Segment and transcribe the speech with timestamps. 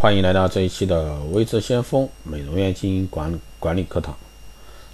[0.00, 4.16] 欢迎来到这一期的微智先锋美容院经营管管理课堂。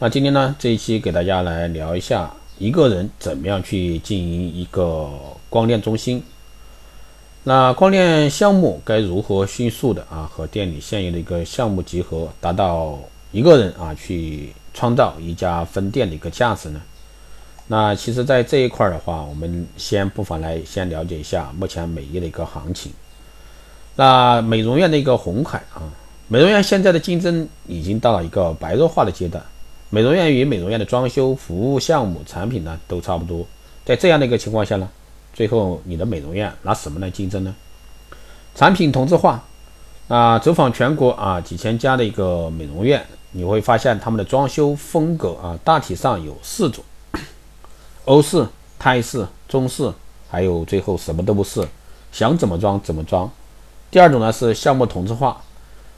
[0.00, 5.08] 那今天呢，这一期给大家来聊一下一个人怎么样去经营一个
[5.48, 6.20] 光电中心。
[7.44, 12.98] 那光电项目该如何迅速的啊和店里现有的一个项目集合，达到
[13.30, 16.82] 一个人啊去创造一家分店的一个价值呢？
[17.68, 22.90] 那其实，在这一块的话，我们先不妨来先了解一下目前美业的一个行情。
[23.98, 25.82] 那美容院的一个红海啊，
[26.28, 29.44] 美容院现在的竞争已经到了一个白热化的阶段。
[29.90, 33.44] 美容院与美容院的装修服务项目产品呢都差不多，
[33.84, 34.88] 在这样的一个情况下呢，
[35.34, 37.52] 最后你的美容院拿什么来竞争呢？
[38.54, 39.42] 产品同质化。
[40.06, 46.84] 啊，走访全国啊几千家的一个美容院，你会发现他们的装修风格啊大体上有四种：
[48.04, 48.46] 欧式、
[48.78, 49.92] 泰式、中式，
[50.30, 51.66] 还有最后什么都不是，
[52.12, 53.28] 想怎么装怎么装。
[53.90, 55.40] 第二种呢是项目同质化，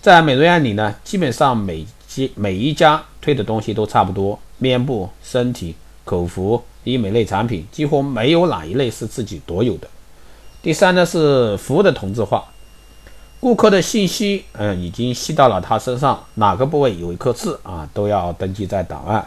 [0.00, 5.74] 在美容院里呢，基本上每几每一家推的东西都差不多，面部、身体、
[6.04, 9.88] 口服、医美类产品几乎没有哪一类是自己独有的。
[10.62, 12.44] 第三呢是服务的同质化，
[13.40, 19.26] 顾客的信息，嗯，已经吸到了他身上，哪个部位有一颗痣啊，都要登记在档案，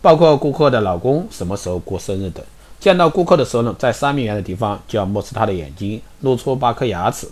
[0.00, 2.44] 包括顾客的老公什么时候过生日等。
[2.78, 7.26] 见到顾客的时候呢，在三米远的地方就要目视他的眼睛，露出八颗牙齿。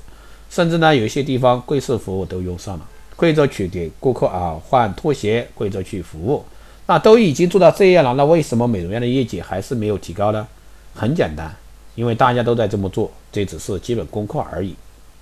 [0.49, 6.45] 甚至呢，有一些地方柜式服务都用上了，跪着去给顾客啊换拖鞋，跪着去服务，
[6.87, 10.47] 那都已经做到这样了，那为什么美容院的业绩还是没有提高呢？
[10.95, 11.55] 很简单，
[11.97, 14.77] 因为大家都在这么做，这只是基本功课而已。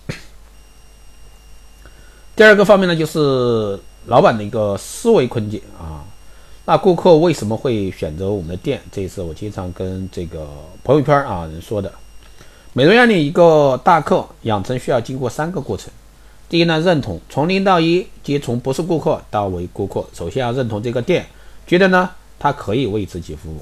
[2.37, 6.05] 第二个方面呢，就是老板的一个思维困境啊，
[6.67, 8.81] 那顾客为什么会选择我们的店？
[8.91, 10.47] 这也是我经常跟这个
[10.85, 11.91] 朋友圈啊人说的。
[12.75, 15.93] 美容院里一个大客养成需要经过三个过程。
[16.49, 21.27] 第一呢，认同，从零到一，即从不是顾客到为顾客，首先要认同这个店，
[21.67, 23.59] 觉得呢他可以为自己服务。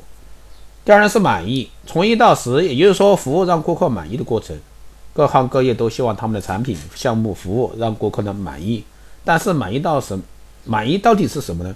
[0.85, 4.57] 第二呢是满意，从一到十，也就是说服务让顾客满意的过程。
[5.13, 8.85] 各行各业都希望他们的产品、项目、服务让顾客呢满意，
[9.25, 10.21] 但是满意到什？
[10.65, 11.75] 满意到底是什么呢？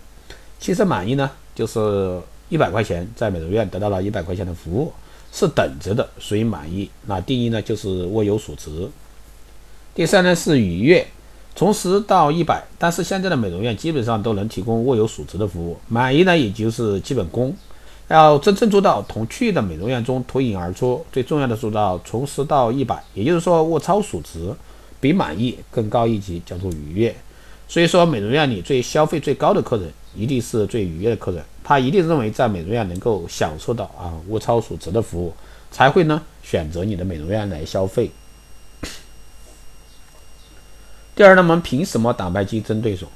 [0.60, 4.92] 其实满意呢就是一百块钱在美容院得到了一百块钱的服务。
[5.36, 6.88] 是等着的，所以满意。
[7.06, 8.88] 那第一呢，就是物有所值。
[9.92, 11.04] 第三呢是愉悦，
[11.56, 12.62] 从十到一百。
[12.78, 17.52] 但是现在的美容院基本上都能提供物有所值的服务，满意呢也就是基本功。
[18.06, 24.54] 要真正做到同区域的美容院中脱颖而出，最重要的做到从十到一百，也就是说物超所值，
[25.00, 27.12] 比满意更高一级，叫做愉悦。
[27.66, 31.42] 所以说，美容院里最消费最高的客人，一定是最愉悦的客人。
[31.64, 35.34] 他一定认为在美容院能够享受到啊物超所值的服务，
[35.72, 38.10] 才会呢选择你的美容院来消费。
[41.16, 43.06] 第二呢，我们凭什么打败竞争对手？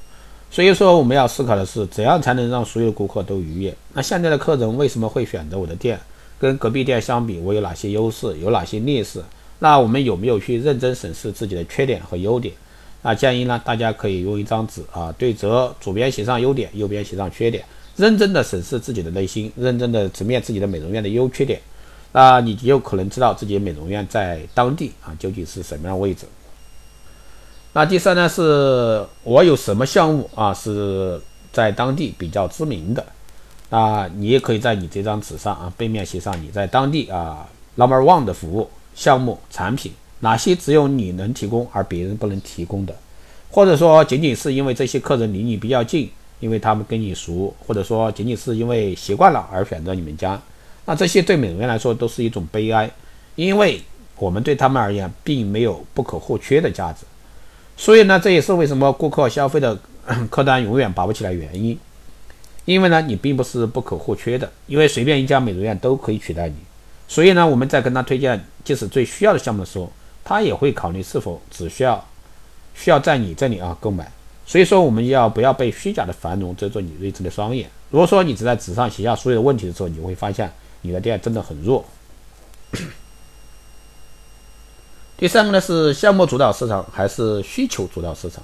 [0.50, 3.76] 所以说我们要思考的是，怎样才能让所有顾客都愉悦？
[3.92, 6.00] 那现在的客人为什么会选择我的店？
[6.40, 8.38] 跟隔壁店相比，我有哪些优势？
[8.38, 9.22] 有哪些劣势？
[9.58, 12.54] 那我们有没有去认真审视自己的缺点和优点？
[13.02, 17.62] 那建议呢，大家可以用一张纸啊对折，左边写上优点，右边写上缺点。
[17.98, 21.60] 认真的审视自己的内心，认真的直面自己的美容院的优缺点，
[22.12, 26.24] 那你就可能知道自己美容院在当地啊究竟是什么样位置。
[27.72, 31.20] 那第三呢，是我有什么项目啊是
[31.52, 33.04] 在当地比较知名的，
[33.68, 42.94] 那你也可以在你这张纸上啊背面写上你在当地啊 number one 的服务项目产品，哪些只有你能提供而别人不能提供的，
[43.50, 46.08] 或者说仅仅是因为这些客人离你比较近。
[46.40, 50.40] 因为他们跟你熟，或者说仅仅是因为习惯了而选择你们家，
[50.84, 52.90] 那这些对美容院来说都是一种悲哀，
[53.34, 53.82] 因为
[54.16, 57.04] 我们对他们而言并没有不可或缺的价值。
[57.76, 59.78] 所以呢，这也是为什么顾客消费的
[60.30, 61.78] 客单永远拔不起来原因。
[62.64, 66.54] 因为呢，你并不是不可或缺的，因为随便一家美容院都可以取代你。
[67.06, 69.90] 所以呢，我们在跟他推荐即使最需要的项目的时候，
[70.22, 72.04] 他也会考虑是否只需要
[72.74, 74.10] 需要在你这里啊购买。
[74.48, 77.68] 所以说，我们要不要被虚假的繁荣遮住你睿智的双眼？
[77.90, 80.50] 如果说你只在纸上写下所有的问题的时候，你会发现
[80.80, 81.84] 你的店真的很弱。
[85.18, 88.42] 第三个呢是项目主导市场还是需求主导市场？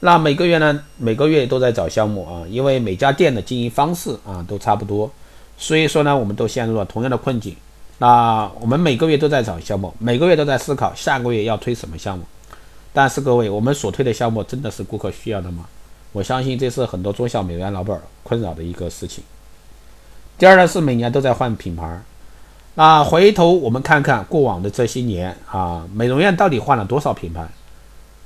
[0.00, 5.10] 那每个月呢，每个月都在找项目啊，因为每家店的经营方式啊都差不多，
[5.56, 7.56] 所以说呢，我们都陷入了同样的困境。
[7.96, 12.24] 那我们每个月都在找项目，每个月都在思考下个月要推什么项目。
[12.98, 15.66] 但是各位，我们所推的项目真的是顾客需要的吗？
[16.10, 19.22] 我相信这是很多中小美容老板困扰的一个事情。
[20.36, 22.02] 第二呢是每年都在换品牌，
[22.74, 27.46] 那回头我们看看过往的这些年啊，美容院到底换了多少品牌？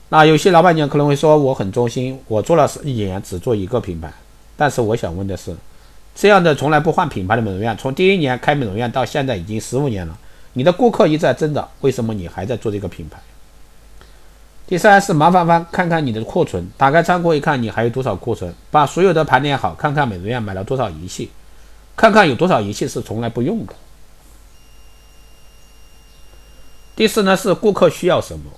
[0.08, 4.10] 那有些老板娘可能会说我很忠心，我做了十几年只做一个品牌。
[4.56, 5.54] 但是我想问的是，
[6.14, 10.16] 这样的从来不换品牌的美容院，从第一年开美容院到现在已经十五年了，
[10.54, 13.18] 你的顾客一直在增长，为什么你还在做这个品牌？
[14.66, 18.54] 第三是麻烦翻看看你的库存，打开仓库一看，你还有多少库存？
[18.70, 21.30] 把所有的盘点好，看看美容院买了多少仪器，
[21.96, 23.74] 看看有多少仪器是从来不用的。
[26.96, 28.50] 第四呢是顾客需要什么？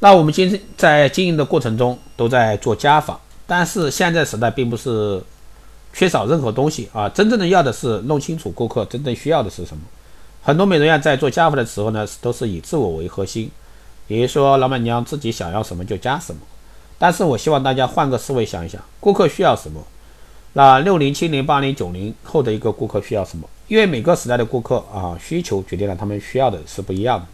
[0.00, 5.22] 那我们今在经营的过程中都在做家访，但是现在时代并不是
[5.92, 9.82] 缺少任何东西啊，真正的要的是弄清楚顾客真正需要的是什么。
[10.42, 13.50] 很多美容院在做家访的时候呢，都是以自我为核心，
[14.06, 16.40] 也就是说老板娘自己想要什么就加什么。
[16.98, 19.82] 但是我希望大家换个思维想一想，顾客需要什么？
[20.52, 23.48] 那六零、七零、八零、九零后的一个顾客需要什么？
[23.66, 27.26] 因为每个时代的顾客啊，需求决定了他们需要的是不一样的。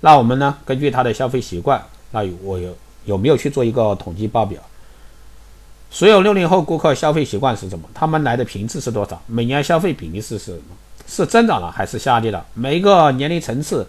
[0.00, 1.80] 那我们呢，根据他的消费习惯，
[2.10, 4.60] 那我有有没有去做一个统计报表？
[5.90, 7.88] 所有六零后顾客消费习惯是什么？
[7.94, 9.22] 他们来的频次是多少？
[9.26, 10.74] 每年消费比例是什么？
[11.06, 12.44] 是增长了还是下跌了？
[12.54, 13.86] 每一个年龄层次，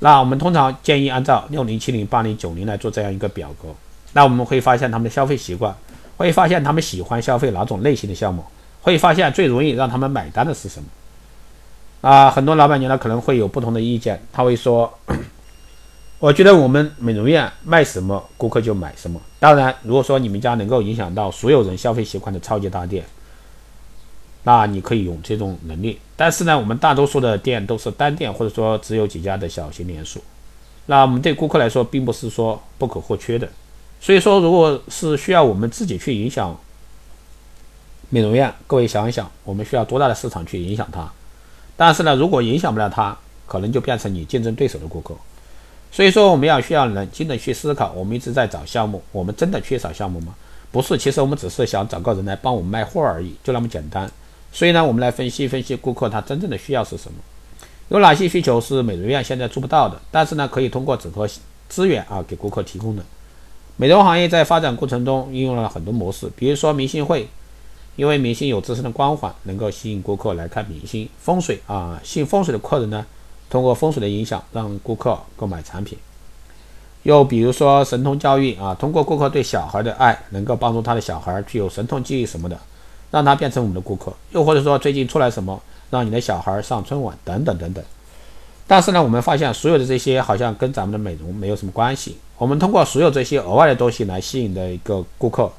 [0.00, 3.68] 那我们通常建议按照六零、七零、八零、九零来做这样一个表格。
[4.12, 5.74] 那我们会发现他们的消费习惯。
[6.16, 8.44] 会发现他们喜欢消费哪种类型的项目，
[8.82, 10.86] 会发现最容易让他们买单的是什么。
[12.02, 14.92] 啊，很多老板娘呢可能会有不同的意见，他会说
[16.20, 19.18] ：“我觉得我们美容院卖什么，顾客就买什么。
[19.38, 23.02] 当然，如果说你们家能够影响到所有人消费习惯的超级大店，
[24.42, 25.98] 那你可以用这种能力。
[26.16, 30.20] 但是呢，我们大多数的店都是单店，或者说只有几家的小型连锁。
[30.86, 33.48] 那我们对顾客来说，并不是说不可或缺的。”
[34.00, 36.58] 所以说，如果是需要我们自己去影响
[38.08, 41.06] 美容院，各位想一想，我们需要多大的市场去影响它？
[41.76, 43.16] 但是呢，如果影响不了它，
[43.46, 45.14] 可能就变成你竞争对手的顾客。
[45.92, 47.92] 所以说，我们要需要冷静的去思考。
[47.92, 50.34] 我们一直在找项目，我们真的缺少项目吗？
[50.72, 54.10] 不是，其实我们只是想找个人来帮我们卖货而已，就那么简单。
[54.52, 57.18] 所以呢，我们来分析分析顾客他真正的需要是什么，
[57.88, 61.28] 有哪些需求是美容院现在做不到的，但是呢，可以通过整合
[61.68, 63.02] 资源啊给顾客提供的。
[63.76, 67.28] 美容行业在发展过程中应用了很多模式，比如说明星会，
[67.96, 71.08] 因为明星有自身的光环，能够吸引顾客来看明星。
[71.18, 73.06] 风水啊，信风水的客人呢，
[73.48, 75.96] 通过风水的影响让顾客购买产品。
[77.04, 82.60] 又比如说神通教育啊，通过顾客对小孩的爱，能够帮助他的小孩具有神通记忆什么的，
[83.10, 84.12] 让他变成我们的顾客。
[84.30, 85.60] 又或者说最近出来什么，
[85.90, 87.84] 让你的小孩上春晚等等等等。
[88.66, 92.16] 但是呢，我们发现所有的这些好像跟咱们的美容没有什么关系。
[92.38, 95.52] 我们通过所有这些额外的东西来吸引的一个顾客，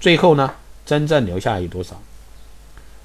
[0.00, 0.50] 最后呢，
[0.86, 1.96] 真正留下来有多少？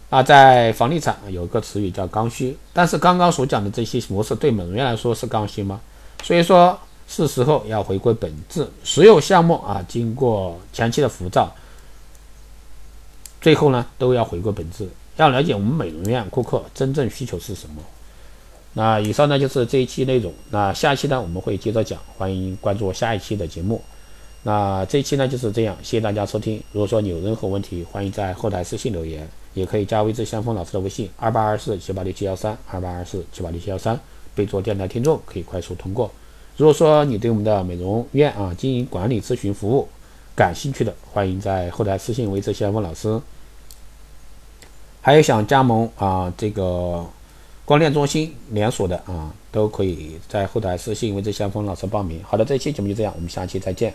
[0.09, 5.81] 啊在房地产有一个词语叫刚需，但是刚刚所讲的这些模式对美容院来说是刚需吗？
[6.23, 6.79] 所以说
[7.09, 8.65] 是时候要回归本质。
[8.85, 11.53] 所有项目啊，经过前期的浮躁，
[13.39, 17.81] 最后呢都要回归本质，要了解我们美容院顾客真正需求是什么。
[18.74, 23.81] 那以上呢就是这一期内容，那下期呢我们会接着讲，欢迎关注下一期的节目。
[24.44, 26.62] 那这一期呢就是这样，谢谢大家收听。
[26.72, 34.00] 如果说你有任何问题，欢迎在后台私信留言，也可以加微之先锋老师的微信二八二四七八六七幺三二八二四七八六七幺三，
[34.36, 36.12] 备注电台听众可以快速通过。
[36.56, 39.88] 如果说你对我们的美容院啊经营管理咨询服务
[40.35, 43.19] 感兴趣的，欢迎在后台私信微之先锋老师。
[45.07, 47.02] 还有想加盟啊这个。
[47.64, 52.21] 光电中心连锁的啊，都可以在后台私信为这先锋老师报名。
[52.23, 53.94] 好的，这一期节目就这样，我们下期再见。